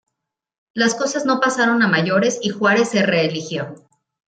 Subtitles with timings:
[0.73, 3.75] Las cosas no pasaron a mayores y Juárez se reeligió.